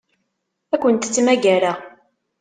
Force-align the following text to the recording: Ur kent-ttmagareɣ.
Ur 0.73 0.79
kent-ttmagareɣ. 0.81 1.77